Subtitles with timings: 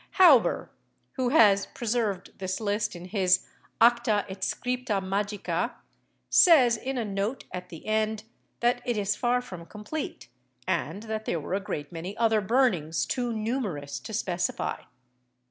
[0.13, 0.71] Hauber,
[1.11, 3.45] who has preserved this list in his
[3.79, 5.75] Acta et Scripta Magica,
[6.27, 8.23] says, in a note at the end,
[8.61, 10.27] that it is far from complete,
[10.67, 14.79] and that there were a great many other burnings too numerous to specify.